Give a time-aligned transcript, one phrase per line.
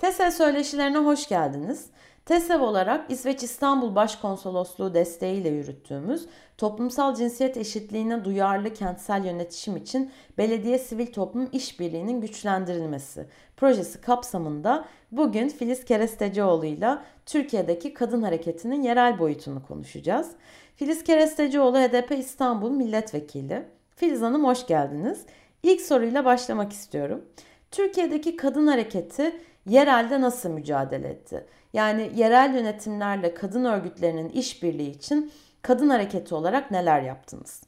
[0.00, 1.86] TESE söyleşilerine hoş geldiniz.
[2.26, 6.26] TESEV olarak İsveç İstanbul Başkonsolosluğu desteğiyle yürüttüğümüz
[6.58, 13.26] toplumsal cinsiyet eşitliğine duyarlı kentsel yönetişim için belediye sivil toplum işbirliğinin güçlendirilmesi
[13.56, 20.30] projesi kapsamında bugün Filiz Kerestecioğlu ile Türkiye'deki kadın hareketinin yerel boyutunu konuşacağız.
[20.76, 23.79] Filiz Kerestecioğlu HDP İstanbul Milletvekili.
[24.00, 25.26] Filiz Hanım hoş geldiniz.
[25.62, 27.24] İlk soruyla başlamak istiyorum.
[27.70, 31.46] Türkiye'deki kadın hareketi yerelde nasıl mücadele etti?
[31.72, 35.32] Yani yerel yönetimlerle kadın örgütlerinin işbirliği için
[35.62, 37.62] kadın hareketi olarak neler yaptınız?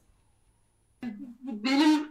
[1.41, 2.07] Benim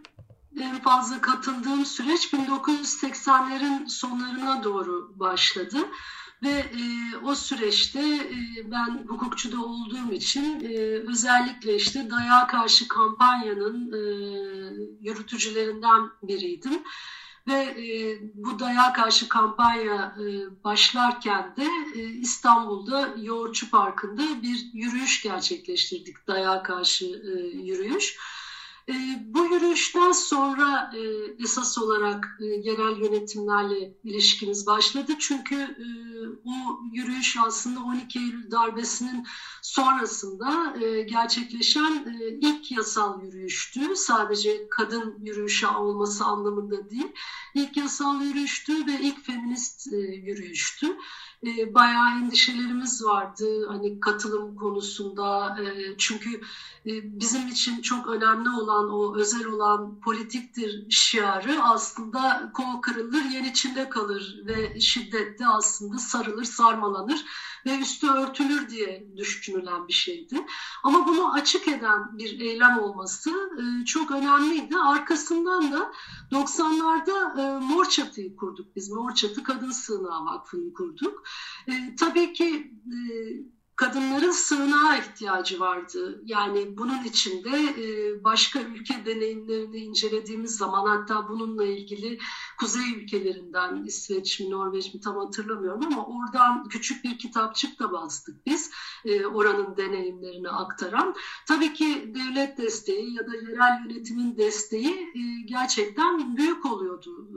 [0.60, 5.78] en fazla katıldığım süreç 1980'lerin sonlarına doğru başladı.
[6.42, 10.77] Ve e, o süreçte e, ben hukukçuda olduğum için e,
[11.10, 14.00] özellikle işte dayağa karşı kampanyanın e,
[15.00, 16.83] yürütücülerinden biriydim.
[17.47, 20.25] Ve e, bu dayağa karşı kampanya e,
[20.64, 26.27] başlarken de e, İstanbul'da Yoğurtçu Parkı'nda bir yürüyüş gerçekleştirdik.
[26.27, 28.19] Dayağa karşı e, yürüyüş.
[28.88, 28.94] E,
[29.34, 31.00] bu yürüyüşten sonra e,
[31.42, 35.12] esas olarak e, yerel yönetimlerle ilişkimiz başladı.
[35.19, 35.86] Çünkü e,
[36.44, 39.27] o yürüyüş aslında 12 Eylül darbesinin
[39.62, 43.97] sonrasında e, gerçekleşen e, ilk yasal yürüyüştü.
[43.97, 47.12] Sadece kadın yürüyüşü olması anlamında değil.
[47.55, 50.97] İlk yasal yürüyüştü ve ilk feminist e, yürüyüştü
[51.46, 55.56] e, bayağı endişelerimiz vardı hani katılım konusunda.
[55.62, 56.40] E, çünkü
[56.86, 56.90] e,
[57.20, 63.88] bizim için çok önemli olan o özel olan politiktir şiarı aslında kol kırılır yen içinde
[63.88, 67.24] kalır ve şiddette aslında sarılır sarmalanır
[67.66, 70.46] ve üstü örtülür diye düşünülen bir şeydi.
[70.82, 74.77] Ama bunu açık eden bir eylem olması e, çok önemliydi.
[74.77, 75.92] Arkasından da
[76.30, 78.91] 90'larda e, Mor Çatı'yı kurduk biz.
[78.91, 81.22] Mor Çatı Kadın Sığınağı Vakfı'nı kurduk.
[81.69, 82.72] E, tabii ki
[83.82, 86.22] kadınların sığınağa ihtiyacı vardı.
[86.25, 92.19] Yani bunun içinde e, başka ülke deneyimlerini incelediğimiz zaman hatta bununla ilgili
[92.59, 98.47] kuzey ülkelerinden İsveç mi Norveç mi tam hatırlamıyorum ama oradan küçük bir kitapçık da bastık
[98.47, 98.70] biz
[99.04, 101.14] e, oranın deneyimlerini aktaran.
[101.49, 107.28] Tabii ki devlet desteği ya da yerel yönetimin desteği e, gerçekten büyük oluyordu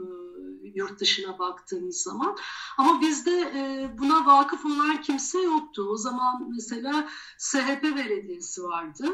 [0.74, 2.36] yurt dışına baktığımız zaman.
[2.78, 5.86] Ama bizde e, buna vakıf olan kimse yoktu.
[5.90, 9.06] O zaman mesela SHP Belediyesi vardı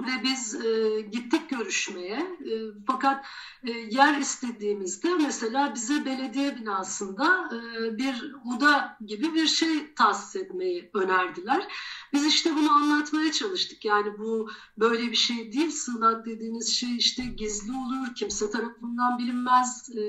[0.00, 2.52] ve biz e, gittik görüşmeye e,
[2.86, 3.24] fakat
[3.64, 10.90] e, yer istediğimizde mesela bize belediye binasında e, bir oda gibi bir şey tahsis etmeyi
[10.94, 11.68] önerdiler.
[12.12, 17.22] Biz işte bunu anlatmaya çalıştık yani bu böyle bir şey değil sığınak dediğiniz şey işte
[17.22, 20.02] gizli olur kimse tarafından bilinmez e,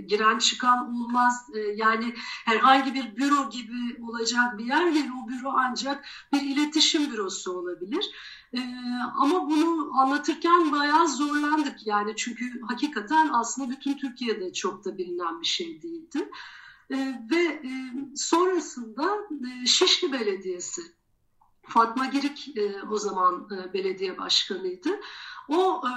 [0.00, 2.14] giren çıkan olmaz e, yani
[2.44, 8.10] herhangi bir büro gibi olacak bir yer değil o büro ancak bir iletişim bürosu olabilir.
[8.54, 8.60] Ee,
[9.16, 15.46] ama bunu anlatırken bayağı zorlandık yani çünkü hakikaten aslında bütün Türkiye'de çok da bilinen bir
[15.46, 16.30] şey değildi.
[16.90, 17.70] Ee, ve e,
[18.16, 19.16] sonrasında
[19.62, 20.82] e, Şişli Belediyesi,
[21.62, 24.90] Fatma Girik e, o zaman e, belediye başkanıydı.
[25.48, 25.90] O e,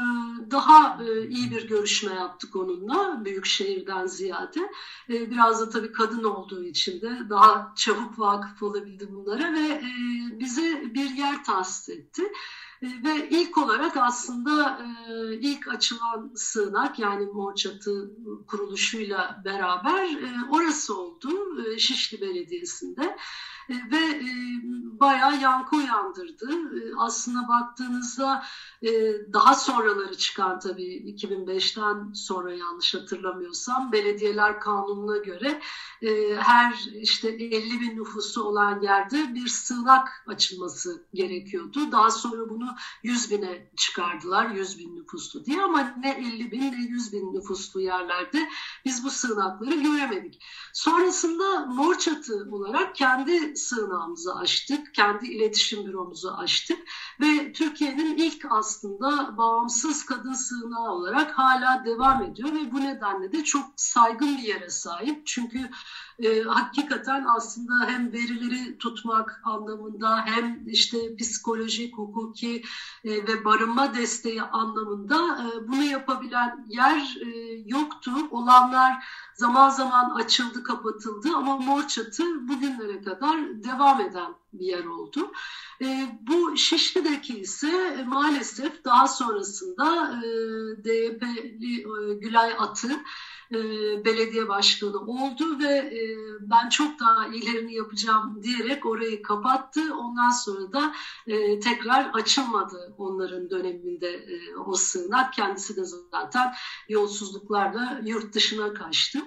[0.52, 4.60] daha e, iyi bir görüşme yaptık onunla büyük şehirden ziyade.
[5.10, 9.82] E, biraz da tabii kadın olduğu için de daha çabuk vakıf olabildi bunlara ve
[10.40, 12.24] bize bir yer tahsis etti.
[12.82, 14.82] Ve ilk olarak aslında
[15.32, 18.12] ilk açılan sığınak yani Mor Çatı
[18.48, 20.10] kuruluşuyla beraber
[20.50, 21.30] orası oldu
[21.78, 23.18] Şişli Belediyesi'nde.
[23.70, 24.30] Ve e,
[25.00, 26.52] bayağı yankı uyandırdı.
[26.52, 28.44] E, aslına baktığınızda
[28.82, 28.92] e,
[29.34, 35.62] daha sonraları çıkan tabii 2005'ten sonra yanlış hatırlamıyorsam belediyeler kanununa göre
[36.02, 41.92] e, her işte 50 bin nüfusu olan yerde bir sığınak açılması gerekiyordu.
[41.92, 46.86] Daha sonra bunu 100 bine çıkardılar 100 bin nüfuslu diye ama ne 50 bin ne
[46.90, 48.50] 100 bin nüfuslu yerlerde
[48.86, 50.44] biz bu sığınakları göremedik.
[50.74, 56.80] Sonrasında Mor Çatı olarak kendi sığınağımızı açtık, kendi iletişim büromuzu açtık
[57.22, 63.44] ve Türkiye'nin ilk aslında bağımsız kadın sığınağı olarak hala devam ediyor ve bu nedenle de
[63.44, 65.22] çok saygın bir yere sahip.
[65.26, 65.70] Çünkü
[66.20, 72.64] e, hakikaten aslında hem verileri tutmak anlamında hem işte psikolojik, hukuki
[73.04, 77.30] e, ve barınma desteği anlamında e, bunu yapabilen yer e,
[77.66, 78.12] yoktu.
[78.32, 79.06] Olanlar
[79.40, 85.32] zaman zaman açıldı, kapatıldı ama Mor Çatı bugünlere kadar devam eden bir yer oldu.
[85.82, 90.30] E, bu Şişli'deki ise maalesef daha sonrasında e,
[90.84, 92.92] DYP'li e, Gülay Atı
[93.52, 93.56] e,
[94.06, 96.02] belediye başkanı oldu ve e,
[96.42, 99.82] ben çok daha ilerini yapacağım diyerek orayı kapattı.
[99.96, 100.94] Ondan sonra da
[101.28, 105.34] e, tekrar açılmadı onların döneminde e, o sığınak.
[105.34, 105.82] Kendisi de
[106.12, 106.54] zaten
[106.90, 109.20] yolsuzluklarla yurt dışına kaçtı.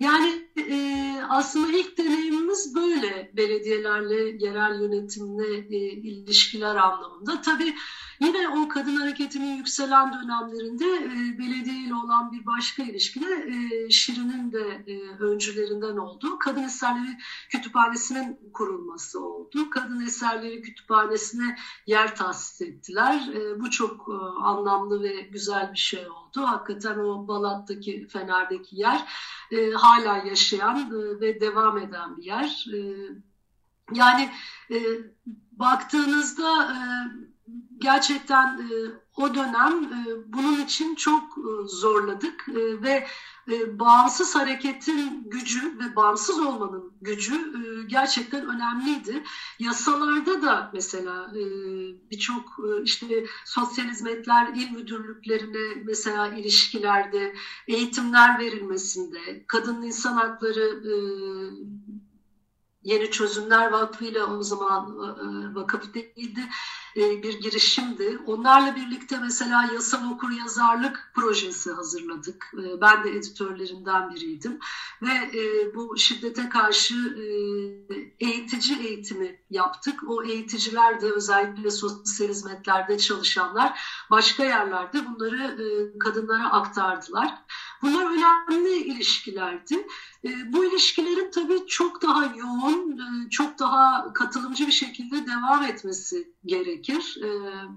[0.00, 7.40] Yani e, aslında ilk deneyimimiz böyle belediyelerle, yerel yönetimle e, ilişkiler anlamında.
[7.40, 7.74] Tabii
[8.20, 14.52] Yine o kadın hareketinin yükselen dönemlerinde e, belediye ile olan bir başka ilişkide e, Şirin'in
[14.52, 17.16] de e, öncülerinden olduğu Kadın Eserleri
[17.48, 19.70] Kütüphanesi'nin kurulması oldu.
[19.70, 21.56] Kadın Eserleri Kütüphanesi'ne
[21.86, 23.28] yer tahsis ettiler.
[23.34, 24.12] E, bu çok e,
[24.42, 26.46] anlamlı ve güzel bir şey oldu.
[26.46, 29.06] Hakikaten o Balat'taki, Fener'deki yer
[29.50, 32.66] e, hala yaşayan e, ve devam eden bir yer.
[32.74, 32.78] E,
[33.92, 34.30] yani
[34.70, 34.76] e,
[35.52, 36.78] baktığınızda e,
[37.78, 38.74] gerçekten e,
[39.16, 43.06] o dönem e, bunun için çok e, zorladık e, ve
[43.50, 49.22] e, bağımsız hareketin gücü ve bağımsız olmanın gücü e, gerçekten önemliydi.
[49.58, 51.42] Yasalarda da mesela e,
[52.10, 57.34] birçok e, işte sosyal hizmetler il müdürlüklerine mesela ilişkilerde
[57.68, 60.94] eğitimler verilmesinde kadın insan hakları e,
[62.82, 66.40] Yeni Çözümler Vakfı ile o zaman e, vakıf değildi
[66.96, 68.18] e, bir girişimdi.
[68.26, 72.52] Onlarla birlikte mesela yasal okur yazarlık projesi hazırladık.
[72.54, 74.58] E, ben de editörlerinden biriydim
[75.02, 75.32] ve
[75.74, 76.94] bu şiddete karşı
[78.20, 80.00] eğitici eğitimi yaptık.
[80.08, 83.80] O eğiticiler de özellikle sosyal hizmetlerde çalışanlar
[84.10, 85.56] başka yerlerde bunları
[85.98, 87.34] kadınlara aktardılar.
[87.82, 89.86] Bunlar önemli ilişkilerdi.
[90.24, 96.32] E, bu ilişkilerin tabii çok daha yoğun, e, çok daha katılımcı bir şekilde devam etmesi
[96.46, 97.18] gerekir.
[97.24, 97.28] E,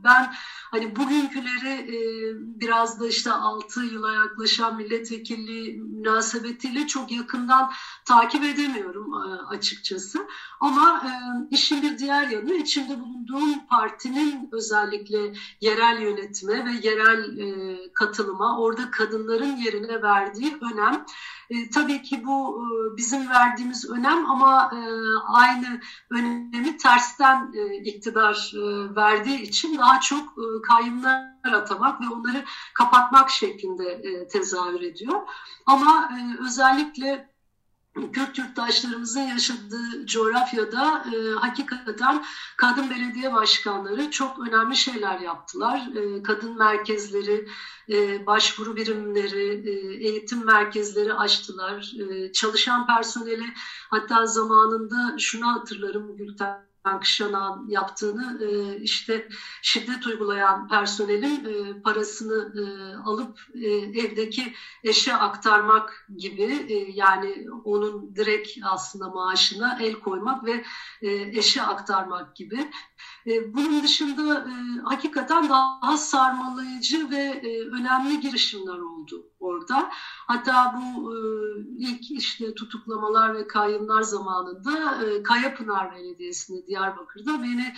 [0.04, 0.34] ben
[0.72, 1.98] hani bugünküleri e,
[2.62, 7.72] biraz da işte 6 yıla yaklaşan milletvekilliği münasebetiyle çok yakından
[8.06, 10.28] takip edemiyorum e, açıkçası.
[10.60, 11.04] Ama
[11.52, 17.38] işin bir diğer yanı içinde bulunduğum partinin özellikle yerel yönetime ve yerel
[17.94, 21.06] katılıma, orada kadınların yerine verdiği önem
[21.50, 24.80] e, tabii ki bu e, bizim verdiğimiz önem ama e,
[25.28, 25.82] aynı
[26.12, 33.30] önemi tersten e, iktidar e, verdiği için daha çok e, kayyumlar atamak ve onları kapatmak
[33.30, 35.22] şeklinde e, tezahür ediyor.
[35.66, 37.33] Ama e, özellikle
[37.94, 42.26] Kürt yurttaşlarımızın yaşadığı coğrafyada e, hakikaten
[42.58, 45.88] kadın belediye başkanları çok önemli şeyler yaptılar.
[45.96, 47.48] E, kadın merkezleri,
[47.90, 49.72] e, başvuru birimleri, e,
[50.08, 51.92] eğitim merkezleri açtılar.
[52.00, 53.54] E, çalışan personeli
[53.90, 59.28] hatta zamanında şunu hatırlarım Gülten Akşanan yaptığını e, işte
[59.62, 63.40] şiddet uygulayan personelin e, parasını e, alıp
[63.96, 64.54] evdeki
[64.84, 70.64] eşe aktarmak gibi yani onun direkt aslında maaşına el koymak ve
[71.38, 72.72] eşe aktarmak gibi.
[73.26, 74.48] Bunun dışında
[74.84, 77.42] hakikaten daha sarmalayıcı ve
[77.72, 79.90] önemli girişimler oldu orada.
[80.28, 81.14] Hatta bu
[81.78, 87.74] ilk işte tutuklamalar ve kayyımlar zamanında Kayapınar Belediyesi'nde Diyarbakır'da beni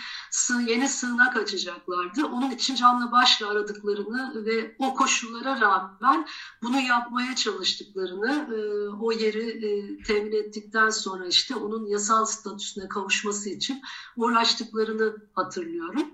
[0.68, 2.26] yeni sığınak açacaklardı.
[2.26, 6.28] Onun için canlı başla aradıklarını ve o koşullara rağmen
[6.64, 13.50] bunu yapmaya çalıştıklarını, e, o yeri e, temin ettikten sonra işte onun yasal statüsüne kavuşması
[13.50, 13.82] için
[14.16, 16.08] uğraştıklarını hatırlıyorum.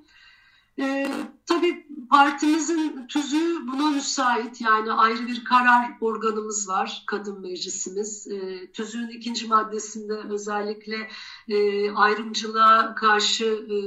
[0.80, 1.08] E,
[1.46, 4.62] tabii partimizin tüzüğü buna müsait.
[4.62, 8.28] Yani ayrı bir karar organımız var, kadın meclisimiz.
[8.28, 11.10] E, tüzüğün ikinci maddesinde özellikle
[11.48, 13.78] e, ayrımcılığa karşı e,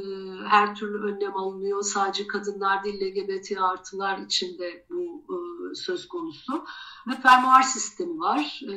[0.48, 1.82] her türlü önlem alınıyor.
[1.82, 5.36] Sadece kadınlar değil LGBT artılar içinde bu e,
[5.76, 6.64] söz konusu
[7.07, 8.75] ve fermuar sistemi var, e,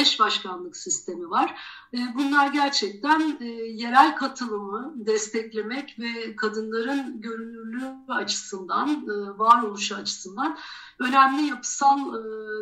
[0.00, 1.54] eş başkanlık sistemi var.
[1.94, 10.58] E, bunlar gerçekten e, yerel katılımı desteklemek ve kadınların görünürlüğü açısından, varoluşu açısından
[10.98, 11.98] önemli yapısal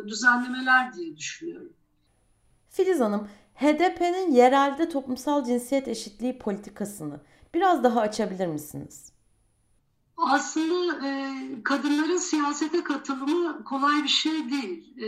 [0.07, 1.73] düzenlemeler diye düşünüyorum.
[2.69, 7.19] Filiz Hanım, HDP'nin yerelde toplumsal cinsiyet eşitliği politikasını
[7.53, 9.18] biraz daha açabilir misiniz?
[10.21, 11.33] Aslında e,
[11.63, 14.97] kadınların siyasete katılımı kolay bir şey değil.
[14.97, 15.07] E,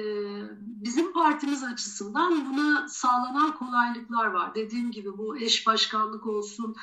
[0.57, 4.55] bizim partimiz açısından buna sağlanan kolaylıklar var.
[4.55, 6.75] Dediğim gibi bu eş başkanlık olsun,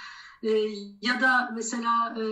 [0.42, 0.48] e,
[1.02, 2.22] ya da mesela e,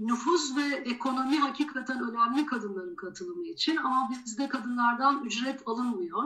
[0.00, 6.22] nüfuz ve ekonomi hakikaten önemli kadınların katılımı için ama bizde kadınlardan ücret alınmıyor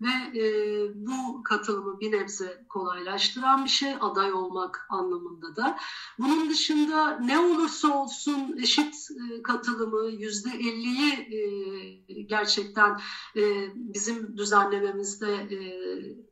[0.00, 0.46] ve e,
[0.94, 5.78] bu katılımı bir nebze kolaylaştıran bir şey aday olmak anlamında da.
[6.18, 13.00] Bunun dışında ne olursa olsun eşit e, katılımı yüzde elliyi e, gerçekten
[13.36, 13.42] e,
[13.74, 15.58] bizim düzenlememizde e,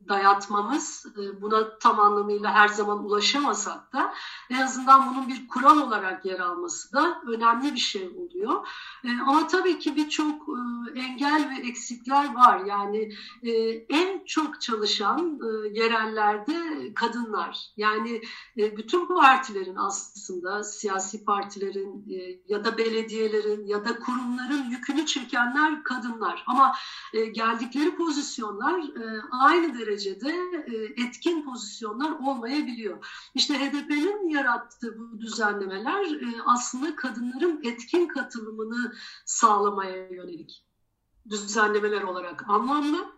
[0.09, 4.13] dayatmamız e, buna tam anlamıyla her zaman ulaşamasak da
[4.49, 8.67] en azından bunun bir kural olarak yer alması da önemli bir şey oluyor.
[9.03, 10.49] E, ama tabii ki birçok
[10.95, 12.65] e, engel ve eksikler var.
[12.65, 13.11] Yani
[13.89, 15.39] en çok çalışan
[15.71, 16.55] yerellerde
[16.95, 17.71] kadınlar.
[17.77, 18.21] Yani
[18.57, 22.05] bütün partilerin aslında siyasi partilerin
[22.47, 26.43] ya da belediyelerin ya da kurumların yükünü çekenler kadınlar.
[26.47, 26.75] Ama
[27.31, 28.81] geldikleri pozisyonlar
[29.31, 30.35] aynı derecede
[30.97, 33.05] etkin pozisyonlar olmayabiliyor.
[33.35, 38.93] İşte HDP'nin yarattığı bu düzenlemeler e, aslında kadınların etkin katılımını
[39.25, 40.63] sağlamaya yönelik
[41.29, 43.17] düzenlemeler olarak anlamlı.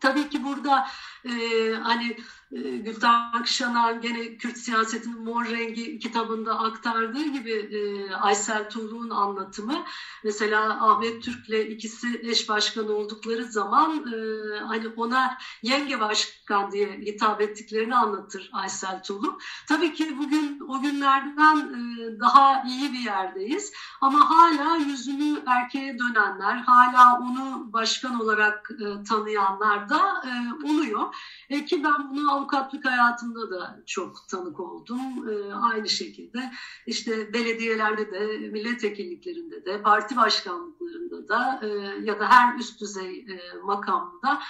[0.00, 0.86] Tabii ki burada
[1.24, 1.30] e,
[1.72, 2.16] hani
[2.52, 9.84] e, Gülten Akşanan gene Kürt siyasetinin mor rengi kitabında aktardığı gibi e, Aysel Tuğlu'nun anlatımı
[10.24, 14.16] mesela Ahmet Türk'le ikisi eş başkan oldukları zaman e,
[14.58, 19.38] hani ona yenge başkan diye hitap ettiklerini anlatır Aysel Tuğlu.
[19.68, 26.56] Tabii ki bugün o günlerden e, daha iyi bir yerdeyiz ama hala yüzünü erkeğe dönenler,
[26.56, 28.70] hala onu başkan olarak
[29.08, 30.22] tanıyanlar da
[30.64, 31.14] oluyor.
[31.50, 35.28] E, ki ben bunu avukatlık hayatımda da çok tanık oldum.
[35.28, 36.50] E, aynı şekilde
[36.86, 41.68] işte belediyelerde de, milletvekilliklerinde de, parti başkanlıklarında da e,
[42.04, 44.40] ya da her üst düzey e, makamda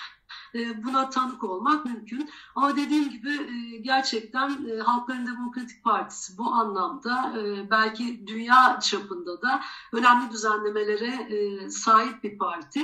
[0.55, 2.31] buna tanık olmak mümkün.
[2.55, 7.35] Ama dediğim gibi e, gerçekten e, Halkların Demokratik Partisi bu anlamda
[7.71, 9.61] belki dünya çapında da
[9.93, 11.29] önemli düzenlemelere
[11.71, 12.81] sahip bir parti.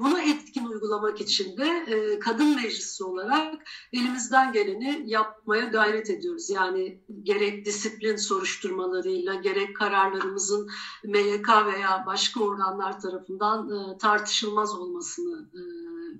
[0.00, 3.54] Bunu etkin uygulamak için de kadın meclisi olarak
[3.92, 6.50] elimizden geleni yapmaya gayret ediyoruz.
[6.50, 10.68] Yani gerek disiplin soruşturmalarıyla gerek kararlarımızın
[11.04, 13.68] MYK veya başka organlar tarafından
[13.98, 15.48] tartışılmaz olmasını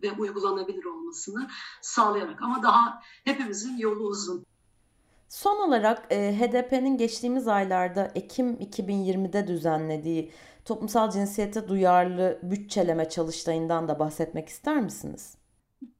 [0.02, 1.48] ve uygulanabilir olmasını
[1.80, 4.46] sağlayarak ama daha hepimizin yolu uzun.
[5.28, 10.32] Son olarak e, HDP'nin geçtiğimiz aylarda Ekim 2020'de düzenlediği
[10.64, 15.36] toplumsal cinsiyete duyarlı bütçeleme çalıştayından da bahsetmek ister misiniz?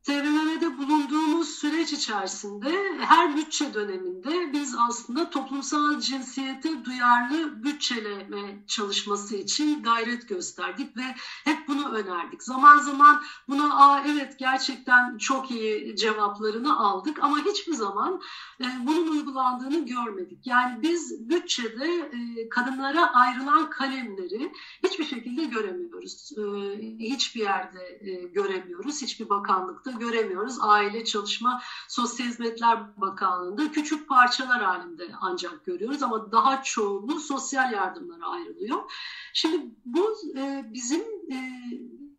[0.08, 9.82] TVM'de bulunduğumuz süreç içerisinde her bütçe döneminde biz aslında toplumsal cinsiyete duyarlı bütçeleme çalışması için
[9.82, 11.02] gayret gösterdik ve
[11.44, 12.42] hep bunu önerdik.
[12.42, 18.20] Zaman zaman buna Aa, evet gerçekten çok iyi cevaplarını aldık ama hiçbir zaman
[18.60, 20.46] e, bunun uygulandığını görmedik.
[20.46, 24.52] Yani biz bütçede e, kadınlara ayrılan kalemleri
[24.84, 26.32] hiçbir şekilde göremiyoruz.
[26.38, 26.42] E,
[26.98, 30.56] hiçbir yerde e, göremiyoruz, hiçbir bakanlıkta göremiyoruz.
[30.60, 38.26] Aile, Çalışma, Sosyal Hizmetler Bakanlığı'nda küçük parçalar halinde ancak görüyoruz ama daha çoğunluğu sosyal yardımlara
[38.26, 38.78] ayrılıyor.
[39.32, 41.02] Şimdi bu e, bizim
[41.32, 41.38] e,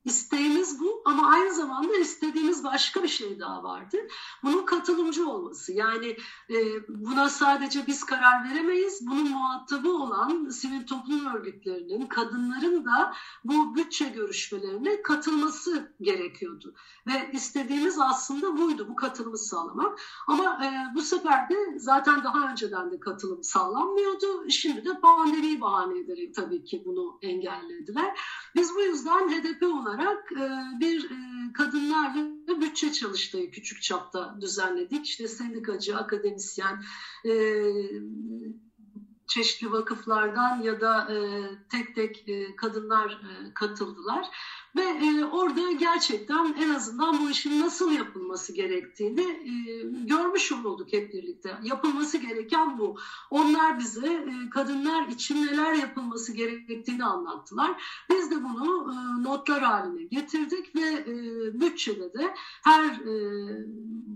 [0.10, 3.98] İsteğimiz bu ama aynı zamanda istediğimiz başka bir şey daha vardı.
[4.44, 5.74] Bunun katılımcı olması.
[5.74, 6.18] Yani
[6.50, 6.56] e,
[6.88, 9.08] buna sadece biz karar veremeyiz.
[9.08, 13.14] Bunun muhatabı olan sivil toplum örgütlerinin, kadınların da
[13.44, 16.74] bu bütçe görüşmelerine katılması gerekiyordu.
[17.08, 20.00] Ve istediğimiz aslında buydu, bu katılımı sağlamak.
[20.28, 24.50] Ama e, bu sefer de zaten daha önceden de katılım sağlanmıyordu.
[24.50, 28.20] Şimdi de pandemi bahaneleri tabii ki bunu engellediler.
[28.56, 35.06] Biz bu yüzden HDP olarak olarak e, bir e, kadınlarla bütçe çalıştığı küçük çapta düzenledik.
[35.06, 36.84] İşte sendikacı, akademisyen,
[37.26, 37.64] e,
[39.28, 41.08] çeşitli vakıflardan ya da
[41.72, 42.26] tek tek
[42.58, 43.22] kadınlar
[43.56, 44.26] katıldılar.
[44.76, 49.52] Ve e, orada gerçekten en azından bu işin nasıl yapılması gerektiğini e,
[50.06, 51.58] görmüş olduk hep birlikte.
[51.64, 52.98] Yapılması gereken bu.
[53.30, 57.84] Onlar bize e, kadınlar için neler yapılması gerektiğini anlattılar.
[58.10, 61.14] Biz de bunu e, notlar haline getirdik ve e,
[61.62, 62.34] bütçede de
[62.64, 63.14] her e,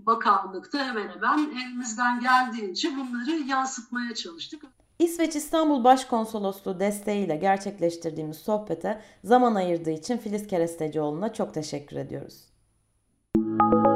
[0.06, 4.62] bakanlıkta hemen hemen elimizden geldiğince bunları yansıtmaya çalıştık.
[4.98, 12.44] İsveç İstanbul Başkonsolosluğu desteğiyle gerçekleştirdiğimiz sohbete zaman ayırdığı için Filiz Kerestecioğlu'na çok teşekkür ediyoruz.
[13.36, 13.93] Müzik